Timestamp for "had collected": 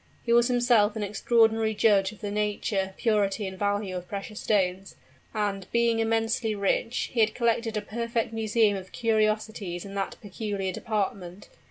7.19-7.77